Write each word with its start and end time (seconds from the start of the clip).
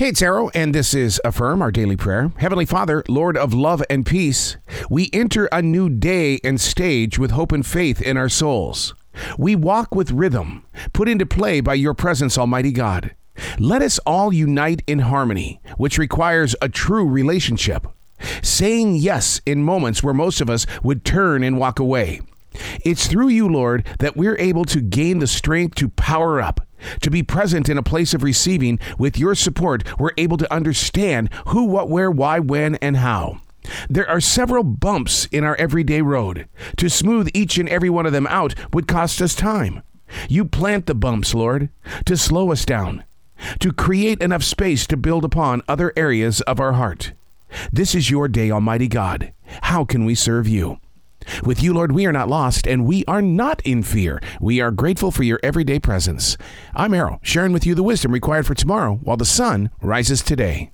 Hey, 0.00 0.08
it's 0.08 0.22
Arroe, 0.22 0.48
and 0.54 0.74
this 0.74 0.94
is 0.94 1.20
Affirm, 1.26 1.60
our 1.60 1.70
daily 1.70 1.94
prayer. 1.94 2.32
Heavenly 2.38 2.64
Father, 2.64 3.04
Lord 3.06 3.36
of 3.36 3.52
love 3.52 3.82
and 3.90 4.06
peace, 4.06 4.56
we 4.88 5.10
enter 5.12 5.44
a 5.52 5.60
new 5.60 5.90
day 5.90 6.40
and 6.42 6.58
stage 6.58 7.18
with 7.18 7.32
hope 7.32 7.52
and 7.52 7.66
faith 7.66 8.00
in 8.00 8.16
our 8.16 8.30
souls. 8.30 8.94
We 9.36 9.54
walk 9.54 9.94
with 9.94 10.10
rhythm, 10.10 10.64
put 10.94 11.06
into 11.06 11.26
play 11.26 11.60
by 11.60 11.74
your 11.74 11.92
presence, 11.92 12.38
Almighty 12.38 12.72
God. 12.72 13.14
Let 13.58 13.82
us 13.82 13.98
all 14.06 14.32
unite 14.32 14.82
in 14.86 15.00
harmony, 15.00 15.60
which 15.76 15.98
requires 15.98 16.56
a 16.62 16.70
true 16.70 17.06
relationship. 17.06 17.86
Saying 18.42 18.96
yes 18.96 19.42
in 19.44 19.62
moments 19.62 20.02
where 20.02 20.14
most 20.14 20.40
of 20.40 20.48
us 20.48 20.64
would 20.82 21.04
turn 21.04 21.44
and 21.44 21.58
walk 21.58 21.78
away. 21.78 22.22
It's 22.86 23.06
through 23.06 23.28
you, 23.28 23.46
Lord, 23.46 23.86
that 23.98 24.16
we're 24.16 24.38
able 24.38 24.64
to 24.64 24.80
gain 24.80 25.18
the 25.18 25.26
strength 25.26 25.74
to 25.74 25.90
power 25.90 26.40
up 26.40 26.66
to 27.02 27.10
be 27.10 27.22
present 27.22 27.68
in 27.68 27.78
a 27.78 27.82
place 27.82 28.14
of 28.14 28.22
receiving, 28.22 28.78
with 28.98 29.18
your 29.18 29.34
support, 29.34 29.84
we're 29.98 30.12
able 30.16 30.36
to 30.36 30.52
understand 30.52 31.30
who, 31.48 31.64
what, 31.64 31.88
where, 31.88 32.10
why, 32.10 32.38
when, 32.38 32.76
and 32.76 32.96
how. 32.96 33.40
There 33.88 34.08
are 34.08 34.20
several 34.20 34.64
bumps 34.64 35.26
in 35.26 35.44
our 35.44 35.56
everyday 35.56 36.02
road. 36.02 36.48
To 36.78 36.88
smooth 36.88 37.28
each 37.34 37.58
and 37.58 37.68
every 37.68 37.90
one 37.90 38.06
of 38.06 38.12
them 38.12 38.26
out 38.28 38.54
would 38.72 38.88
cost 38.88 39.20
us 39.20 39.34
time. 39.34 39.82
You 40.28 40.44
plant 40.44 40.86
the 40.86 40.94
bumps, 40.94 41.34
Lord, 41.34 41.68
to 42.06 42.16
slow 42.16 42.50
us 42.50 42.64
down, 42.64 43.04
to 43.60 43.72
create 43.72 44.20
enough 44.20 44.42
space 44.42 44.86
to 44.88 44.96
build 44.96 45.24
upon 45.24 45.62
other 45.68 45.92
areas 45.96 46.40
of 46.42 46.58
our 46.58 46.72
heart. 46.72 47.12
This 47.72 47.94
is 47.94 48.10
your 48.10 48.28
day, 48.28 48.50
Almighty 48.50 48.88
God. 48.88 49.32
How 49.62 49.84
can 49.84 50.04
we 50.04 50.14
serve 50.14 50.48
you? 50.48 50.78
With 51.44 51.62
you, 51.62 51.72
Lord, 51.72 51.92
we 51.92 52.06
are 52.06 52.12
not 52.12 52.28
lost 52.28 52.66
and 52.66 52.86
we 52.86 53.04
are 53.06 53.22
not 53.22 53.60
in 53.62 53.82
fear. 53.82 54.20
We 54.40 54.60
are 54.60 54.70
grateful 54.70 55.10
for 55.10 55.22
your 55.22 55.40
everyday 55.42 55.78
presence. 55.78 56.36
I'm 56.74 56.94
Arroe, 56.94 57.18
sharing 57.22 57.52
with 57.52 57.66
you 57.66 57.74
the 57.74 57.82
wisdom 57.82 58.12
required 58.12 58.46
for 58.46 58.54
tomorrow 58.54 58.94
while 59.02 59.16
the 59.16 59.24
sun 59.24 59.70
rises 59.80 60.22
today. 60.22 60.70